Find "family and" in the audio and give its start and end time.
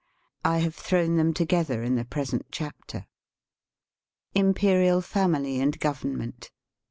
5.01-5.79